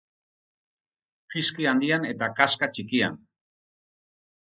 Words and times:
Kiski 1.33 1.67
handian 1.71 2.07
eta 2.13 2.29
kaska 2.39 2.71
txikian. 2.79 3.21